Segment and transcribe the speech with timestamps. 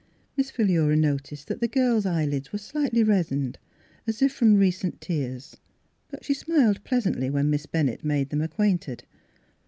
[0.35, 3.59] Miss Philura noticed that the girl's eye lids were slightly reddened,
[4.07, 5.57] as if from re cent tears.
[6.07, 9.03] But she smiled pleasantly when Miss Bennett made them acquainted.